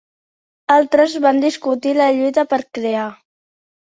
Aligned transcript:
Altres 0.75 1.13
van 1.27 1.43
discutir 1.45 1.93
la 1.99 2.09
lluita 2.21 2.47
per 2.55 2.61
crear. 2.79 3.09